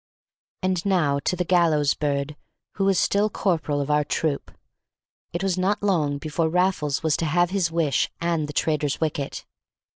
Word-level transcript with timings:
And 0.63 0.83
now 0.83 1.19
to 1.25 1.35
the 1.35 1.45
gallows 1.45 1.93
bird 1.93 2.35
who 2.71 2.85
was 2.85 2.97
still 2.99 3.29
corporal 3.29 3.79
of 3.81 3.91
our 3.91 4.03
troop: 4.03 4.49
it 5.31 5.43
was 5.43 5.59
not 5.59 5.83
long 5.83 6.17
before 6.17 6.49
Raffles 6.49 7.03
was 7.03 7.15
to 7.17 7.25
have 7.25 7.51
his 7.51 7.69
wish 7.71 8.09
and 8.19 8.47
the 8.47 8.51
traitor's 8.53 8.99
wicket. 8.99 9.45